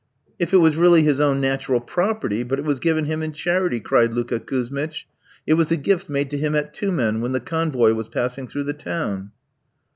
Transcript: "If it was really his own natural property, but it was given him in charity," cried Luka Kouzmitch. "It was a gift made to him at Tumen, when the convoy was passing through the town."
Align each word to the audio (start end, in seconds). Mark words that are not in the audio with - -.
"If 0.39 0.51
it 0.51 0.57
was 0.57 0.77
really 0.77 1.03
his 1.03 1.21
own 1.21 1.39
natural 1.39 1.79
property, 1.79 2.41
but 2.41 2.57
it 2.57 2.65
was 2.65 2.79
given 2.79 3.05
him 3.05 3.21
in 3.21 3.33
charity," 3.33 3.79
cried 3.79 4.13
Luka 4.13 4.39
Kouzmitch. 4.39 5.05
"It 5.45 5.53
was 5.53 5.71
a 5.71 5.77
gift 5.77 6.09
made 6.09 6.31
to 6.31 6.39
him 6.39 6.55
at 6.55 6.73
Tumen, 6.73 7.19
when 7.21 7.33
the 7.33 7.39
convoy 7.39 7.93
was 7.93 8.09
passing 8.09 8.47
through 8.47 8.63
the 8.63 8.73
town." 8.73 9.29